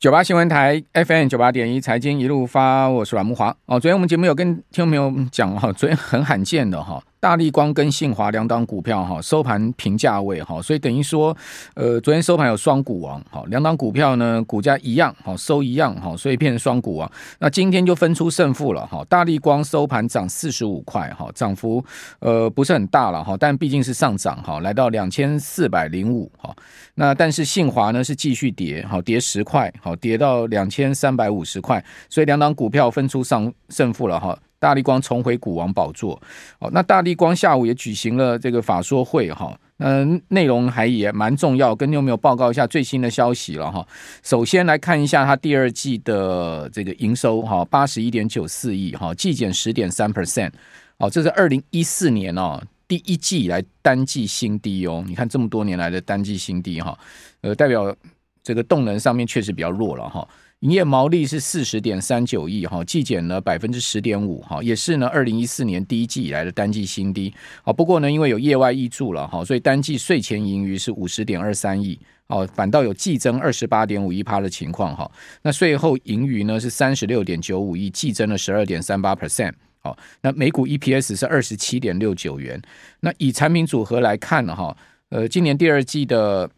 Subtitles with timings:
[0.00, 3.80] 九八新闻台 FM 九八点一财经一路发，我是阮木华哦。
[3.80, 7.02] 昨天我们节目有跟听众朋友讲哈，昨天很罕见的哈。
[7.20, 11.36] 大力光跟信华两档股票哈收盘平价位哈，所以等于说，
[11.74, 17.10] 呃，昨天收盘有双股王哈，两档股票呢股价一样哈，收一样哈，所以变成双股王。
[17.40, 21.84] 那今天就分出胜负了哈，大力光收盘涨四十五块哈，涨幅
[22.20, 26.54] 呃不是很大了哈，但毕竟是上涨哈，来到两千四百零五哈。
[26.94, 34.38] 那但是信华呢是继续跌好，跌十块好，跌到两千三百五十块，所以两档股票分出上胜负了哈。
[34.58, 36.20] 大力光重回股王宝座，
[36.58, 43.86] 哦，那大力光下午也举行了这个法说会哈，嗯，内容还也蛮重要，跟你有没有报告一下最新的消息了哈？
[44.22, 50.50] 首先来看一下它第二季的这个营收哈，八十一点九四亿哈，季减十点三 percent，
[50.98, 56.98] 好，这是二零一四年哦第一季以来单季新低哦，你看这么多年来的单季新低哈，
[57.42, 57.94] 呃，代表
[58.42, 60.26] 这个动能上面确实比较弱了哈。
[60.60, 67.32] 营业毛利是四十点三九亿哈，季减了百分之十点五哈，也是呢二零一四年第一季以来的单季新低。
[67.62, 75.08] 好，不过呢，因为有业外挹注了哈，所以单季税前盈余是五十点二三亿哦，反倒有季增二十八点五一趴的情况哈。
[75.42, 79.52] 那税后盈余呢是三十六点九五亿，季增了十二点三八 percent。
[79.80, 82.60] 好，那每股 EPS 是二十七点六九元。
[82.98, 84.76] 那以产品组合来看哈，
[85.10, 86.50] 呃，今年第二季的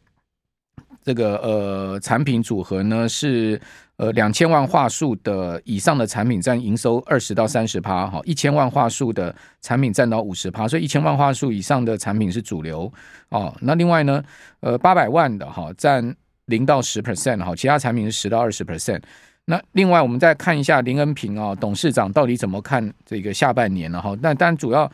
[1.10, 3.60] 这个呃产品组合呢是。
[4.00, 12.90] 呃，两千万画素的以上的产品占营收二十到三十趴，哈，一千万画素的产品占到五十趴，所以一千万画素以上的产品是主流
[13.28, 13.54] 哦。
[13.60, 14.24] 那另外呢，
[14.60, 19.02] 呃，八百万的哈占零到十 percent 哈，其他产品是十到二十 percent。
[19.44, 24.00] 那另外我们再看一下林恩平啊，董事长到底怎么看这个下半年呢？
[24.00, 24.90] 哈，那当然主要。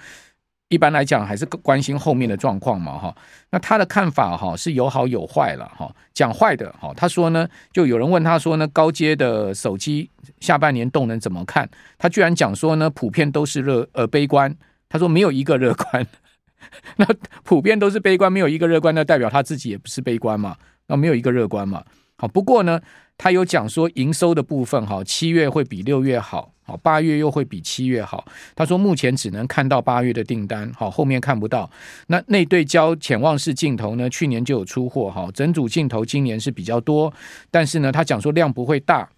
[0.68, 3.16] 一般来讲，还是关心后面的状况嘛，哈。
[3.50, 5.94] 那他的看法哈是有好有坏了，哈。
[6.12, 11.68] 讲坏的哈，他说呢，就有人问他说呢，高阶的手机下半年动能怎么看？
[11.98, 14.54] 他居然讲说呢，普遍都是乐呃悲观。
[14.88, 16.06] 他说没有一个乐观，
[16.96, 17.06] 那
[17.42, 20.56] 普遍都是悲观，没有一个乐观，那代表他自己也不是悲观嘛？
[20.86, 21.84] 那没有一个乐观嘛？
[22.16, 22.80] 好，不过呢，
[23.18, 26.52] 他有讲说营收的部分哈，七月会比六月好。
[26.68, 28.24] 好，八月又会比七月好。
[28.56, 31.70] 他说目前只能看到八月的订单，好，后面看不到。
[32.08, 34.10] 那内对焦潜望式镜头呢？
[34.10, 37.12] 去年就有出货，哈，整组镜头今年是比较多，
[37.52, 39.08] 但是呢，他讲说量不会大。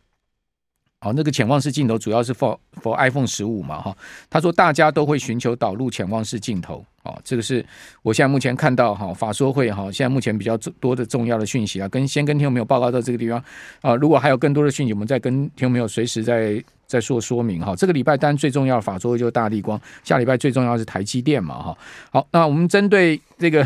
[1.01, 3.97] 好，那个潜望式镜头主要是 for for iPhone 十五嘛，哈。
[4.29, 6.85] 他说大家都会寻求导入潜望式镜头。
[7.05, 7.65] 哦，这个是
[8.03, 13.43] 我现在目前看到哈法说会哈，现在目前比较多的重要的讯息啊，跟先跟听众朋友报告到这个地方
[13.81, 13.95] 啊。
[13.95, 17.77] 如果还有更多的讯息，我们再跟听众朋友随时再再说说明哈。
[17.77, 21.79] 这个礼拜当然最重要的法说会就是大立光，下礼拜最重要是台积电嘛，哈。
[22.11, 23.65] 好，那我们针对这个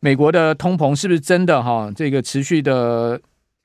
[0.00, 1.90] 美国的通膨是不是真的哈？
[1.96, 3.18] 这个持续的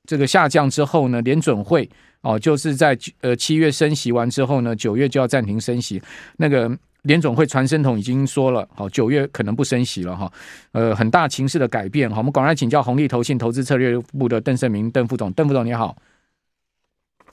[0.05, 1.89] 这个下降之后呢，联准会。
[2.21, 6.01] 哦，就是在呃七月升息完之后呢，九月就要暂停升息。
[6.37, 6.69] 那个
[7.03, 10.31] 联总会传声筒已经说了，好，九月可能不升息了哈。
[10.73, 12.17] 呃，很大情势的改变哈。
[12.17, 15.95] 我们赶快请教红利投信投资策略部的邓胜明邓副总，邓副总你好。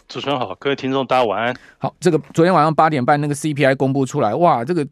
[0.06, 1.56] 主持人好，各位听众大家晚安。
[1.78, 4.86] 好，这个昨天晚上八点半那个 CPI 公布出来，哇，这个。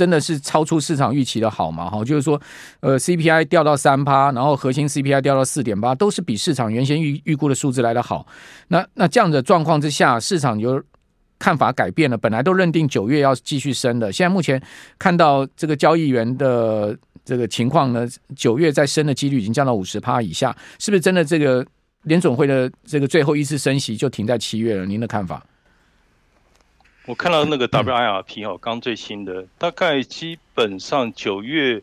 [0.00, 1.90] 真的是超出市场预期的好嘛？
[1.90, 2.40] 哈，就是说，
[2.80, 8.26] 呃，CPI 掉到三趴，然后核心 CPI 掉到四点八，都是比市场原先预预估的数字来得好。
[8.68, 10.82] 那那这样的状况之下，市场有
[11.38, 14.58] 看法改变了，本来都认定九月要继续升的，现在目前
[14.98, 21.22] 看到这个交易员的这个情况呢，九月再升的几率已经降到五十趴以下，是不是真的？
[21.22, 21.62] 这个
[22.04, 24.86] 联总会的这个最后一次升息就停在七月了？
[24.86, 25.44] 您的看法？
[27.06, 31.82] 我看到那个 WIRP 哦，刚最新的，大概基本上九月，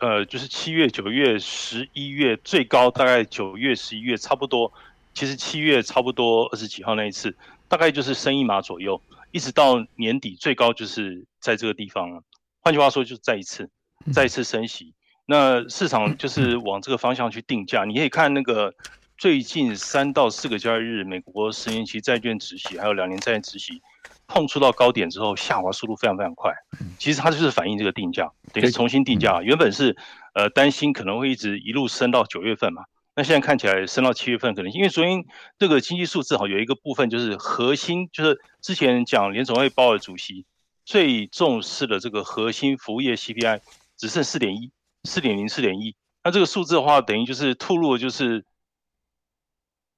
[0.00, 4.72] 呃，就是七月、九月、十一月最高，大概九月、十一月差不多。
[5.12, 7.34] 其实七月差不多二十几号那一次，
[7.68, 9.00] 大概就是升一码左右，
[9.32, 12.22] 一直到年底最高就是在这个地方了。
[12.60, 13.68] 换句话说，就是再一次、
[14.12, 14.94] 再一次升息。
[15.26, 17.84] 那市场就是往这个方向去定价。
[17.84, 18.72] 你可以看那个
[19.18, 23.82] 最近三到四个交易日，美国十年期债券殖息还有两年债券殖息。
[24.26, 26.52] 碰触到高点之后，下滑速度非常非常快。
[26.98, 29.42] 其实它就是反映这个定价，等于重新定价。
[29.42, 29.96] 原本是
[30.34, 32.82] 呃担心可能会一直一路升到九月份嘛，
[33.14, 35.24] 那现在看起来升到七月份可能，因为昨天
[35.58, 40.44] 这个经济数字哈有一个部分就是核心，就是之前讲联总会鲍尔主席
[40.84, 43.60] 最重视的这个核心服务业 CPI
[43.96, 44.70] 只剩四点一、
[45.04, 45.94] 四点零、四点一，
[46.24, 48.44] 那这个数字的话等于就是吐露就是。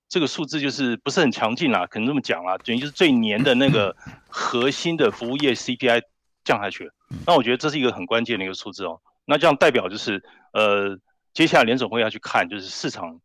[0.09, 3.95] 这个数字就是不是很强劲啦，可能这么讲啦，等于就是最年的那个
[4.29, 6.03] 核心的服务业 CPI
[6.45, 6.93] 降下去了。
[7.27, 9.01] 那我觉得这是一个很关键的一个数字哦。
[9.27, 10.23] 那这样代表就是，
[10.53, 10.99] 呃，
[11.35, 13.21] 接下来联总会要去看，就是市场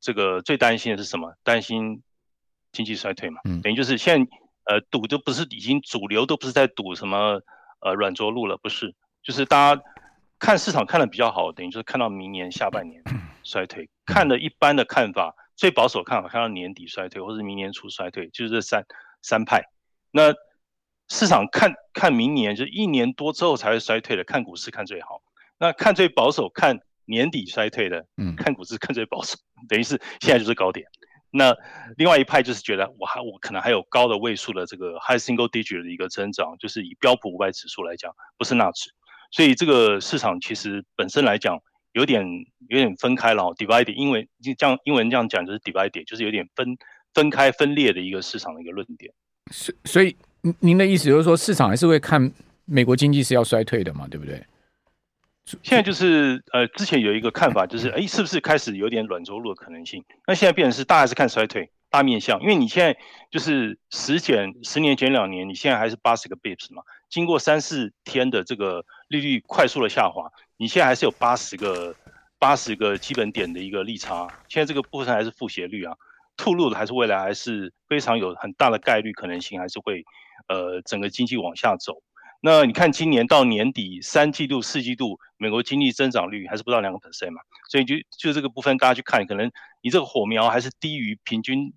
[0.00, 1.34] 这个最担心的是什么？
[1.42, 2.02] 担心
[2.72, 4.30] 经济衰退嘛，嗯，等于就是现在
[4.64, 7.40] 呃赌都不是已经主流都不是在赌什么
[7.80, 9.82] 呃软着陆了，不是，就是大家
[10.38, 13.02] 看市场看的比较好，等于就是看到明年下半年
[13.42, 18.84] 衰退，看的一般的看法，最保守看法看到年底衰退或是明年初衰退，就是这三
[19.22, 19.64] 三派，
[20.10, 20.32] 那
[21.08, 25.22] 市场看看明年就一年多之后才会衰退的，看股市看最好，
[25.58, 26.78] 那看最保守看。
[27.08, 29.36] 年底衰退的，嗯，看股市看最保守，
[29.68, 30.84] 等于是现在就是高点。
[31.30, 31.54] 那
[31.96, 38.90] 另外一派就是觉得，我还我可能还有高的位数的这个 high single digit 的一个增长，就是以标普五百指数来讲，不是纳指。
[39.30, 41.62] 所以这个市场其实本身来讲，
[41.96, 42.22] 有点
[42.68, 46.76] 有点分开了，divided，因为就这样英文这样讲就是 divided，就是有点分
[47.14, 49.10] 分开分裂的一个市场的一个论点。
[49.50, 50.14] 所所以
[50.60, 52.30] 您的意思就是说，市场还是会看
[52.66, 54.44] 美国经济是要衰退的嘛，对不对？
[55.62, 60.04] 现在就是呃，之前有一个看法，就是哎，是不是开始有点软着陆的可能性？
[60.26, 62.42] 那现在变成是大还是看衰退大面向？
[62.42, 62.98] 因为你现在
[63.30, 71.94] 就是十减十年减两年，你现在还是八十个 bips 嘛，经过三四天的这个利率快速的下滑，你现在还是有八十个
[72.38, 74.26] 八十个基本点的一个利差。
[74.48, 75.96] 现在这个部分还是负斜率啊，
[76.36, 80.04] 吐露的还是未来还是非常有很大的概率可能性，还是会
[80.48, 82.02] 呃整个经济往下走。
[82.40, 89.50] 那你看，今年到年底三季度、四季度，美国经济增长率还是不到两个 percent 嘛，所以就就这个部分，大家去看，可能
[89.80, 91.72] 你这个火苗还是低于平均，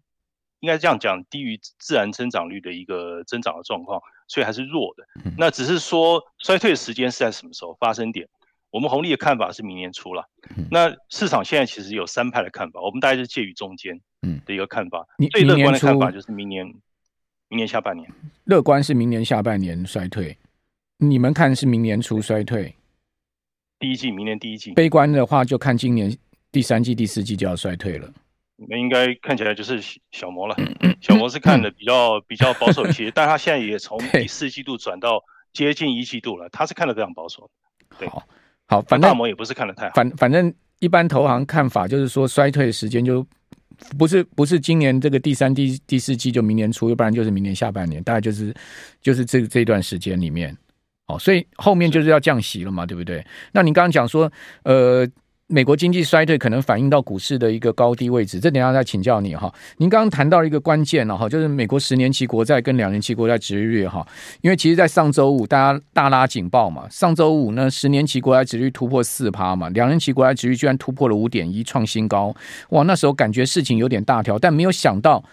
[0.60, 5.06] 应该这样讲，低于自然增长率的一个增长的状况，所以还是弱的。
[5.38, 8.28] 那只是说衰退的时间是在什么时候发生点？
[8.72, 10.30] 我们红利的看法是明年初了。
[10.70, 14.00] 那市场现在其实有三派的看法，我们大概是介于中间
[14.46, 15.08] 的一个看法。
[15.32, 16.66] 最乐观的看法就是明年，
[17.48, 18.10] 明年下半年。
[18.46, 20.38] 乐观是明年下半年衰退。
[20.98, 22.76] 你们看是明年初衰退，
[23.80, 24.74] 第一季，明年第一季。
[24.74, 26.16] 悲观的话，就看今年
[26.52, 28.12] 第三季、第四季就要衰退了。
[28.68, 29.82] 那应该看起来就是
[30.12, 30.56] 小摩了。
[31.00, 35.24] 小摩是看的比较 比较保守一些，但他现在也从第四季度转到
[35.54, 37.50] 接近一季度了，他是看的非常保守。
[37.98, 38.28] 对，好，
[38.70, 39.94] 好，反正大摩也不是看得太好。
[39.96, 43.26] 反反正一般投行看法就是说，衰退时间就
[43.98, 48.54] 不是不是今年这个第三、第第四季，就明年初，要不然就是明年下半年，大概就是
[49.02, 50.56] 就是这这段时间里面。
[51.08, 53.26] 哦，所以后面就是要降息了嘛，对不对？
[53.52, 54.32] 那你刚刚讲说，
[54.62, 55.04] 呃，
[55.52, 59.52] 美国经济衰退可能反映到股市的一个高低位置，这等下再请教你哈。
[59.78, 64.08] 您刚刚谈到一个关键了哈，就是美国十年期国债跟两年期国债殖利率哈，
[64.42, 72.32] 因为其实，在上周五大家大拉警报嘛，上周五呢，十年期国债值率突破四趴嘛，两年期国债值率居然突破了五点一，创新高，
[72.70, 75.24] 哇，那时候感觉事情有点大条，但没有想到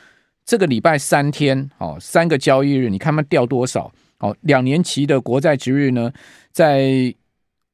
[0.47, 3.93] 这个礼拜三天哦，三个交易日，你看它掉多少？
[4.21, 6.11] 哦，两年期的国债值率呢，
[6.51, 7.15] 在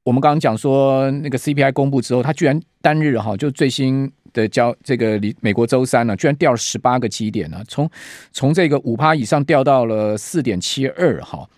[0.04, 7.88] 我们刚刚讲说那个 CPI 公布之后，它居然单日哈就最新的交这个美国周三呢，居然掉了十八个基点呢，从
[8.32, 11.48] 从这个五趴以上掉到了四点七二哈，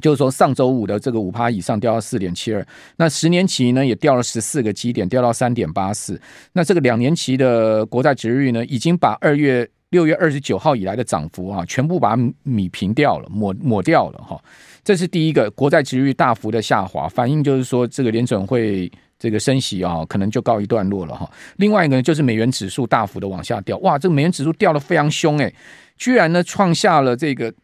[0.00, 2.64] 就是说上周五的这个五趴以上掉到四点七二，
[2.96, 6.20] 那十年期呢也掉了十四个基点，掉到三点八四，
[6.52, 9.68] 那这个两年期的国债殖率呢，已经把二月。
[9.94, 14.36] 六月二十九号以来的涨幅啊，全部把米平掉了，抹抹掉了哈。
[14.82, 21.30] 这是第一个，国债殖率大幅的下滑，反映就是说这个联准会这个升息啊，可能就告一段落了哈。
[21.58, 25.54] 另外一个呢，就是美元指数大幅的往下掉，哇，这个美元指数掉得非常凶诶，
[25.96, 27.54] 居然呢创下了这个。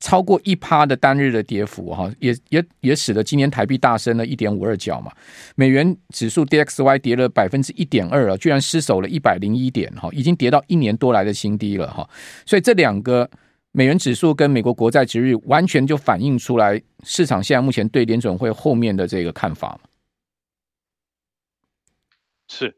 [0.00, 5.12] 超过一趴的单日的跌幅，哈，也也也使得今年台币大升了一点五二角嘛。
[5.54, 12.08] 美元指数 DXY 跌了百分之一点二啊，居然失守了一百零一点，哈，已经跌到一年多来的新低了，哈。
[12.46, 13.30] 所以这两个
[13.72, 19.78] 美元指数跟美国国债值率完全就反映出来市场现在目前对联准会后面的这个看法。
[22.48, 22.74] 是，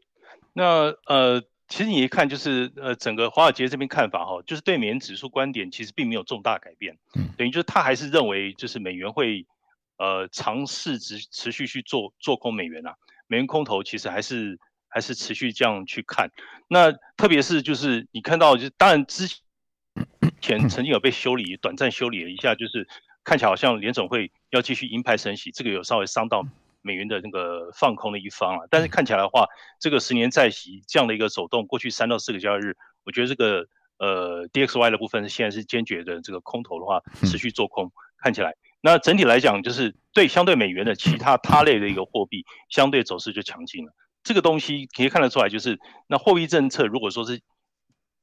[0.51, 1.41] 那呃。
[1.73, 9.47] 其实你一看就是，呃，整个华尔街这边看法哈，就是对美元指数观点其实并没有重大改变，嗯，等于就是他还是认为就是美元会，
[9.97, 12.93] 呃，尝试持持续去做做空美元啊，
[13.25, 16.29] 美元空头其实还是还是持续这样去看，
[16.67, 19.27] 那特别是就是你看到就是当然之
[20.41, 22.87] 前曾经有被修理，短暂修理了一下，就是
[23.23, 26.45] 看起来好像联总会要继续鹰派升息，这个有稍微伤到。
[26.83, 29.47] 美元的那个放空的一方啊，但是看起来的话，
[29.79, 33.65] 这个十年债息这样的一个走动，过去三到四个交易日，我觉得这个
[33.97, 43.93] 呃 DXY 的部分现在是坚决的这个空头的话，持续做空，看起来，那整体来讲就是对相对美元的其他他类的一个货币，相对走势就强劲了。
[44.23, 47.41] 这个东西可以看得出来，就是那货币政策如果说是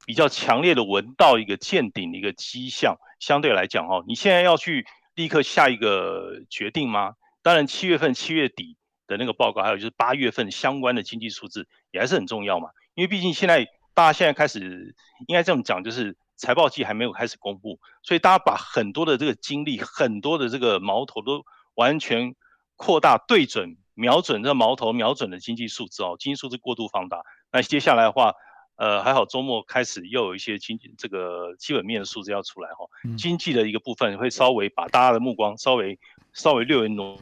[0.05, 7.13] 比较强烈的闻到一个见顶的一个迹象，相对来讲哦，你现在要去立刻下一个决定吗？
[7.43, 12.69] 当然，七月份七月底的那个报告，还有就是八月份相关的经济数字也还是很重要嘛。
[12.93, 14.95] 因为毕竟现在大家现在开始
[15.27, 21.43] 应该这么讲，就是财报季还没有开始公布，所以大家把很多的这个精力、很多的这个矛头都
[21.75, 22.35] 完全
[22.75, 27.21] 扩大、对准、瞄准这个矛头、瞄准的经济数字哦，经济数字过度放大。
[27.51, 28.33] 那接下来的话，
[28.75, 35.99] 呃，还好周末开始又有一些经济这个基本面的数字要出来哈、哦，经济的一个部分会稍微把大家的目光稍微
[36.33, 37.17] 稍微略微挪。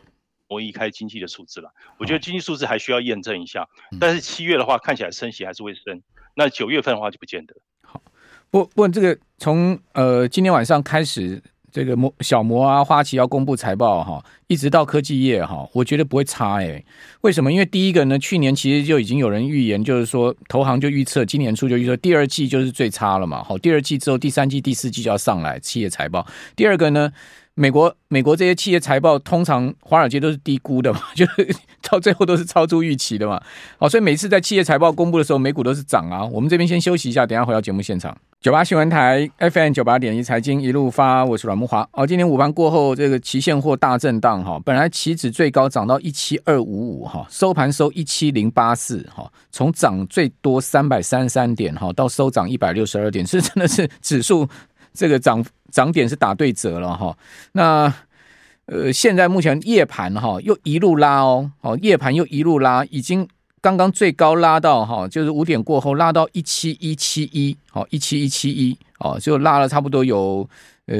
[0.51, 3.69] 挪移开经济的数字了，我觉得经济数字还需要验证一下。
[3.99, 6.01] 但是七月的话，看起来升息还是会升。
[6.33, 7.53] 那九月份的话就不见得。
[7.83, 8.01] 好，
[8.49, 11.39] 不不，这个从呃今天晚上开始，
[11.71, 16.83] 这个摩小摩啊、花旗要公布财报哈，一直到科技业哈，我觉得不会差哎。
[17.21, 17.51] 为什么？
[17.53, 23.43] 因为第一个呢，去年其实就已经有人预言，就是说投行就预测今年初就预测第二季就是最差了嘛。
[23.43, 26.25] 好，第二季之后，第三季、第四季就要上来企业财报。
[26.55, 27.13] 第二个呢？
[27.59, 33.37] 美国美国这些企业财报通常华尔街都是低估的嘛， 就是到最后都是超出预期的嘛。
[33.77, 36.23] 好，所以每次在企业财报公布的时候，美股都是涨啊。
[36.23, 38.17] 我们这边先休息一下，等下回到节目现场。
[38.39, 41.85] 九八新闻台 FM 九八点一财经一路发，我是阮木华。
[41.91, 54.47] 哦，今天午盘过后，这个期现货大震荡哈，本来期指最高涨到一七二五五哈，收盘收一七零八四哈，从涨最多三百三十三点哈，到收涨一百六十二点，是真的是指数。
[54.91, 57.17] 这个涨涨点是打对折了哈，
[57.53, 57.93] 那
[58.65, 63.27] 呃现在目前夜盘哈又一路拉哦，哦夜盘又一路拉，已经
[63.61, 70.47] 刚刚最高拉到哈，就是五点过后拉到一七一七一，好一七一七一，哦就拉了差不多有
[70.85, 70.95] 呃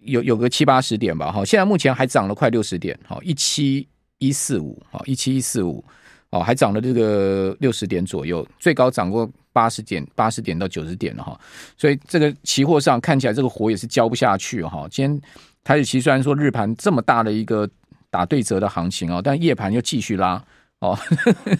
[0.00, 3.86] 有有个七八十点吧，哈现在目前还涨了快六十点，好一七
[4.18, 5.84] 一四五，好一七一四五，
[6.30, 9.28] 哦还涨了这个六十点左右，最高涨过。
[9.50, 11.36] 八十点，八十点到九十点了哈，
[11.76, 14.86] 所以这个期货上看起来这个火也是浇不下去哈。
[14.88, 15.20] 今天
[15.64, 17.68] 台指期虽然说日盘这么大的一个
[18.08, 20.40] 打对折的行情哦，但夜盘又继续拉
[20.78, 20.96] 哦。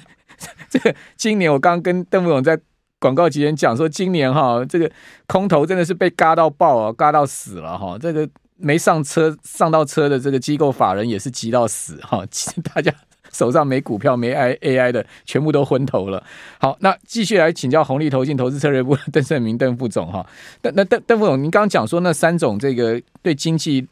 [0.70, 2.56] 这个今年我刚刚跟邓副总在
[3.00, 4.88] 广告期间讲说，今年哈这个
[5.26, 7.98] 空头真的是被嘎到爆啊，嘎到死了哈。
[7.98, 12.94] 这个没上车上到车的这个机构法人也是急到死哈，其 实大家。
[13.32, 16.24] 手上没股票、没 I A I 的，全部都昏头了。
[16.58, 20.26] 好，那继续来请教红利投信投资策略部邓胜明邓副总哈。
[20.62, 23.86] 邓那邓邓副总，您刚刚讲说那三种这个对经济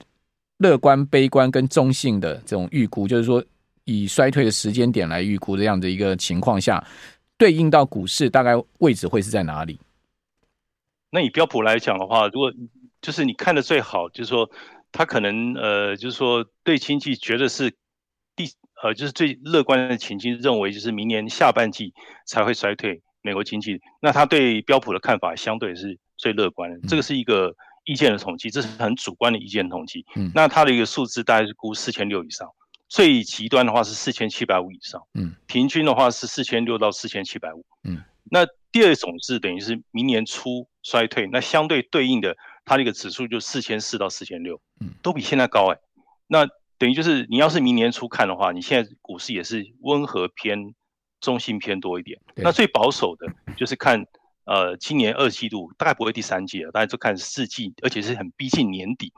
[0.59, 3.45] 乐观、悲观跟中性的这种预估，就是说
[3.85, 6.83] 以衰退的时间点来预估这样的一个情况下，
[7.37, 9.79] 对应到股市大概位置会是在哪里？
[11.11, 12.53] 那以标普来讲的话，如果
[13.01, 14.51] 就是你看的最好，就是说
[14.93, 17.73] 他可能呃，就是说对经济觉得是。
[18.83, 21.93] 呃，就是最乐观的情境，认为就是明年下半季
[22.27, 23.81] 才会衰退美国经济。
[24.01, 26.79] 那他对标普的看法相对是最乐观的。
[26.89, 27.55] 这个是一个
[27.85, 30.05] 意见的统计，这是很主观的意见统计。
[30.15, 32.49] 嗯，那它的一个数字大概是估四千六以上，
[32.89, 35.03] 最极端的话是四千七百五以上。
[35.15, 37.65] 嗯，平均的话是四千六到四千七百五。
[37.85, 45.81] 嗯，那第二种是等于是明年初衰退，那相对对应的，它的一个指数就四千四到四千六，嗯，都比现在高哎、欸。
[46.27, 46.47] 那
[46.79, 50.75] 等于就是你要是明年初看的话，你现在股市也是温和偏
[51.21, 52.21] 中性偏多一点。
[52.37, 54.05] 那最保守的就是看
[54.45, 59.13] 呃今年二季度大概不会第三季了，大概就看四季，而且是很逼近年底。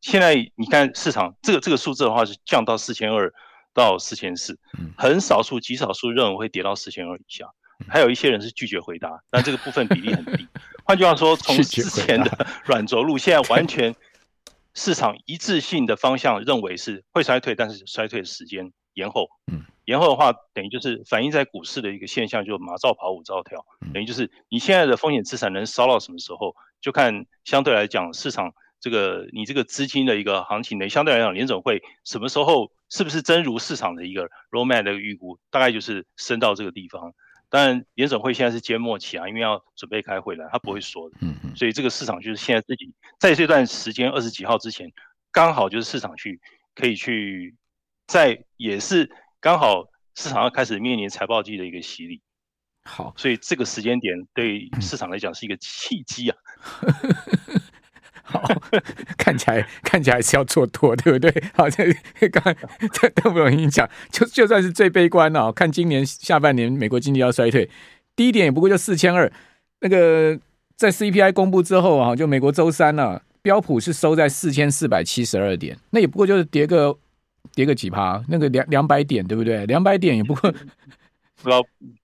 [0.00, 3.32] 现在你看市场这个这个数字的话是降到四千二
[3.72, 4.58] 到四千四，
[4.96, 7.46] 很少数极少数认为会跌到四千二以下，
[7.88, 10.46] 还有一些人是拒绝回答，但这个部分比例很低。
[10.84, 13.94] 换句话说，从之前的软着陆，现在完全。
[14.78, 19.28] 市场一致性的方向认为是会衰退，但是衰退的时间延后。
[19.52, 23.66] 嗯，延后的话，等于就是反映在股市的一个现象，就马照跑，舞照跳。
[23.92, 37.14] 等于就是你现在的风险资产能烧到什么时候，就看相对来讲市场这个你这个资金的一个行情呢，相对来讲联总会什么时候是不是真如市场的一个 roadmap 的预估，大概就是升到这个地方。
[37.50, 41.16] 当然，联准会现在是缄默期啊，因为要准备开会了，他不会说的。
[41.20, 41.56] 嗯嗯。
[41.56, 44.92] 所以这个市场就是现在自己在这段时间二十几号之前，
[45.32, 46.40] 刚好就是市场去
[46.74, 47.54] 可以去
[48.06, 52.20] 在也是刚好市场要开始面临财报季的一个洗礼。
[52.84, 56.36] 好，所以这个时间点对市场来讲是一个契机啊。
[58.30, 58.46] 好，
[59.16, 61.32] 看起来看起来是要做多，对不对？
[61.56, 61.84] 好，这
[62.30, 62.54] 刚
[62.92, 67.68] 这邓副总跟你讲，就就算是最悲观哦，看今年下半年美国经济要衰退，
[68.14, 69.30] 低点也不过就四千二。
[69.80, 70.38] 那个
[70.76, 76.94] 在 CPI 公布之后啊，就美国周三呢、标普是收在四千四百七十二点，那也不过就是跌个
[77.54, 79.64] 跌个几趴，那个两两百点，对不对？
[79.66, 80.52] 两百点也不过。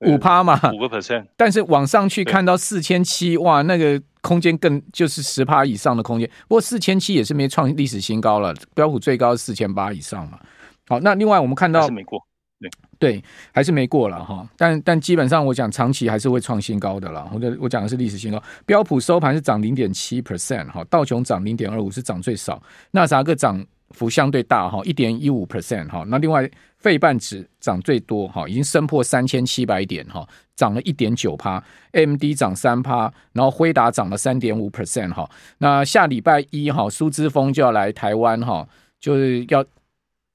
[0.07, 6.29] 五趴嘛，五个 percent，但是往上去看到四千七，哇，那个空间更就是十趴以上的空间。
[6.49, 10.39] 不过四千七也是没创历史新高了，标普最高四千八以上嘛。
[10.87, 12.21] 好，那另外我们看到是没过
[12.61, 14.49] 对对，还是没过了哈。
[14.57, 17.29] 但但基本上我讲长期还是会创新高的啦。
[17.35, 18.43] 我的我讲的是历史新高。
[18.65, 22.63] 标普收盘是涨零点七 percent 哈，道琼涨零点二五是涨最少，
[22.93, 23.63] 纳斯达克涨
[23.95, 26.05] 幅相对大哈，一点一五 percent 哈。
[26.09, 26.47] 那另外
[26.77, 35.27] 费半指涨最多哈，已经升破三千七百点哈，涨了一点九趴 MD 涨三趴，然后辉达涨了三点五 percent 哈。
[35.59, 38.69] 那下礼拜一哈，苏姿丰就要来台湾哈，
[39.01, 39.65] 就是要。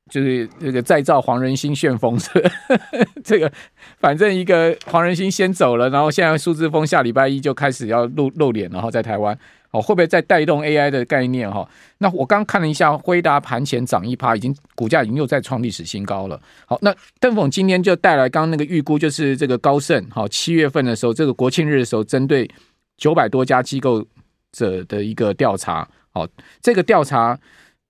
[0.10, 2.42] 就是这个再造黄仁勋旋风车，
[3.24, 3.52] 这个
[4.00, 9.38] 反正一个黄仁勋先走了，然后现在苏姿丰下礼拜一就开始要露露脸，然后在台湾
[9.72, 11.68] 哦，会不会再带动 AI 的概念哈？
[12.00, 16.42] 那我刚看了一下，辉达盘前涨一趴，已经股价已经又在创历史新高了。
[16.66, 22.50] 好，那邓总今天就带来刚刚那个预估，就是这个高盛好七月份的时候，这个国庆日的时候，针对
[22.98, 24.06] 九百多家机构
[24.52, 26.28] 者的一个调查，好，
[26.62, 27.38] 这个调查。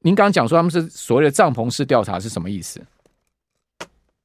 [0.01, 2.81] 您刚刚讲说他们是所谓的帐篷式调查是什么意思？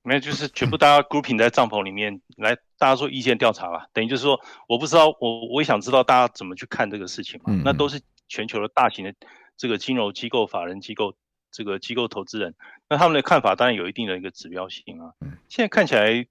[0.05, 3.87] 没有，就是全部大家 grouping 在帐篷里面来，大家做意见调查吧。
[3.95, 7.47] 等于就是说，我不知道，我我也想知道大家怎么去看这个事情嘛。
[7.47, 9.15] 嗯嗯，那都是全球的大型的
[9.57, 11.15] 这个金融机构、法人机构、
[11.51, 12.55] 这个机构投资人，
[12.89, 15.15] 那他们的看法当然有一定的一个指标性啊。
[15.49, 16.27] 现在看起来，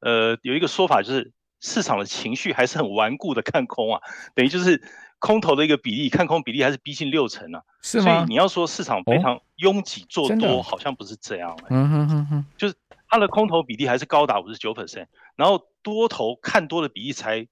[0.00, 1.30] 呃，有一个说法就是
[1.60, 4.00] 市场的情绪还是很顽固的看空啊，
[4.34, 4.82] 等于就是。
[5.20, 8.04] 空头的一个比例，看空比例还是逼近六成啊，是吗？
[8.04, 11.64] 所以你要说市场非常拥挤做多，好像不是这样、欸。
[11.70, 12.74] 嗯哼哼哼，就是
[13.08, 17.46] 它的空头比例还是高达五十九 percent，然后多头看多的比例才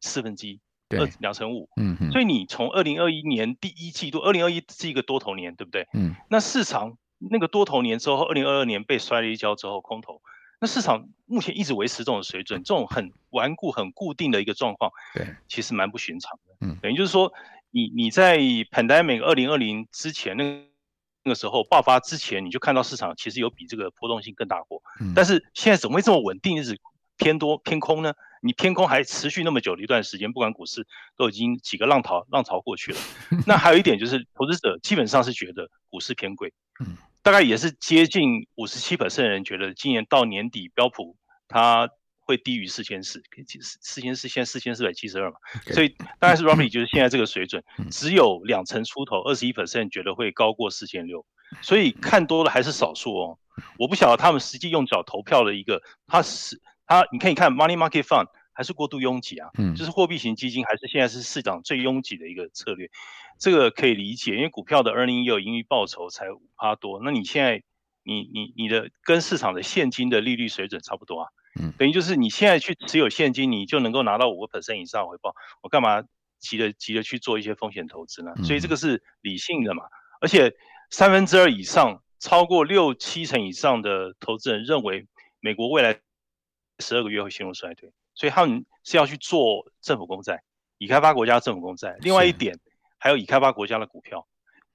[0.00, 1.68] 四分之一，二两成五。
[1.76, 5.88] 嗯哼，所以你从二零二一年第一季度，二零二一是一个多头年，对不对？
[5.94, 10.20] 嗯，那市场那个多头年之后，二零二二年被摔了一跤之后，空头。
[10.60, 16.54] 那市场目前一直维持这种水准，这种很顽固、很固定的一个状况，对，其实蛮不寻常的。
[16.60, 17.32] 嗯，等于就是说，
[17.72, 20.62] 你你在 pandemic 二零二零之前那
[21.22, 24.82] 个那个时候爆发之前，你就看到市场其实有比这个波动性更大过。
[25.00, 26.78] 嗯，但是现在怎么会这么稳定，一直
[27.16, 28.14] 偏多偏空呢？
[28.42, 30.86] 你偏空还持续那么久的一段时间，不管股市
[31.16, 32.98] 都已经几个浪潮浪潮过去了。
[33.46, 36.52] 那还有一点就是，投资者基本上是觉得股市偏贵。
[36.80, 36.96] 嗯。
[37.24, 41.14] 大概也是接近五十七 percent 的人觉得今年到年底标普
[41.46, 41.88] 它
[42.32, 43.22] 会低于四千四，
[43.60, 51.26] 四四千四现在四千四百七十二嘛.所以大概是 roughly 就是现在这个水准，只有两成出头，二十一 percent 觉得会高过四千六，
[51.60, 53.38] 所以看多了还是少数哦。
[53.78, 62.90] 我不晓得他们实际用脚投票的一个，它是它，你可以看 money market fund 还是过度拥挤啊，就是货币型基金还是现在是市场最拥挤的一个策略。
[63.38, 67.62] 这个可以理解，因为股票的 earning yield 盈余报酬才五趴多，那你现在
[68.04, 71.28] 你你你的跟市场的现金的利率水准差不多啊，
[71.60, 76.02] 嗯，等于就是你现在去持有现金，你就能够拿到五个 percent 以上回报，我干嘛
[76.38, 78.32] 急着急着去做一些风险投资呢？
[78.44, 79.84] 所以这个是理性的嘛，
[80.20, 80.54] 而且
[80.90, 85.06] 三分之二以上，超过六七成以上的投资人认为
[85.40, 86.00] 美国未来
[86.78, 90.42] 十二个月会陷入衰退，所以他们是要去做政府公债，
[90.78, 91.96] 已开发国家政府公债。
[92.00, 92.58] 另外一点。
[93.04, 94.28] 还有已开发国家的股票，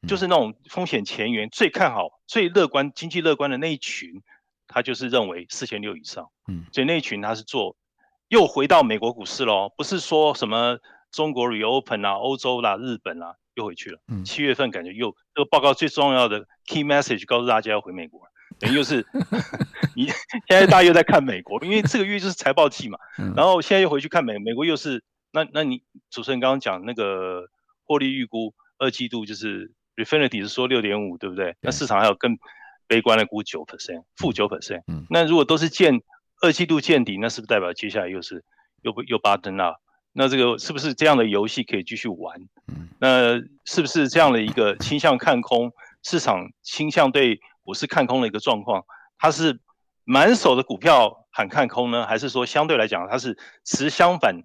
[0.05, 4.21] 就是那种风险前沿最看好、最乐观、经济乐观的那一群，
[4.67, 6.27] 他就是认为四千六以上。
[6.47, 7.75] 嗯，所以那一群他是做，
[8.27, 10.77] 又回到美国股市喽，不是说什么
[11.11, 13.99] 中国 reopen 啊、欧洲啦、日本啦又回去了。
[14.07, 18.21] 嗯，七月份感觉又这个报告最重要的 key message 告诉大家要回美国，
[18.59, 19.05] 等于就是
[19.95, 20.15] 你现
[20.47, 22.97] 在大家又在看美国，因为这个月就是财报季嘛。
[23.35, 27.47] 然后现在又回去看美美国又是那那你主持人刚刚讲那个。
[27.89, 31.55] 获利预估二季度就是 Refinitiv 是说六点五，对不对？
[31.61, 32.37] 那市场还有更
[32.87, 34.83] 悲观的估九 percent，负九 percent。
[34.87, 36.01] 嗯，那如果都是见
[36.41, 38.43] 二季度见底，那是不是代表接下来又是
[38.81, 39.77] 又不又 bottom up？
[40.13, 42.39] 那这个是不是这样的游戏可以继续玩？
[42.67, 45.71] 嗯，那是不是这样的一个倾向看空
[46.03, 48.83] 市场倾向对股市看空的一个状况？
[49.19, 49.59] 它是
[50.03, 54.41] 满手的股票喊看空呢，还是说相对来讲它是持相反？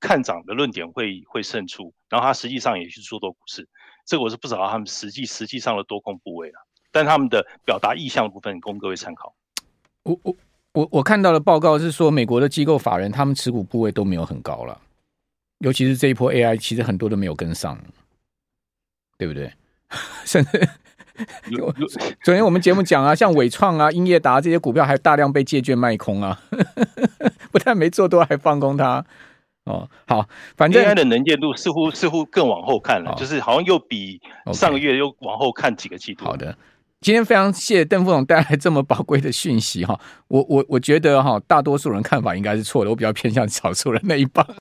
[0.00, 3.68] 看涨的论点会会胜出，然后它实际上也去做多股市，
[4.06, 6.54] 这个我是不知道他们实际实际上的多空部位了，
[6.98, 9.32] 但他们的表达意向的部分供各位参考。
[10.02, 10.36] 我我
[10.72, 14.80] 我我看到的报告是说，美国的机构法人他们持股部位都没有很高了，
[15.58, 17.78] 尤其是这一波 AI，其实很多都没有跟上，
[19.16, 19.52] 对不对？
[20.26, 20.68] 甚至
[22.24, 26.42] 昨天我们节目讲啊，像伟创啊、英业达这些股票还大量被借券卖空啊，
[27.52, 29.04] 不但没做多，还放空它。
[29.64, 34.18] 哦，好，反正 AI 的能见度似乎似乎更往后看了，哦、就是好像又比
[34.54, 36.24] 上个月又往后看几个季度。
[36.24, 36.56] 好的，
[37.00, 44.44] 今天非常谢谢邓副总带来这么宝贵的讯息哈，我我我觉得哈，大多数人看法应该是错的，我比较偏向少数人那一帮。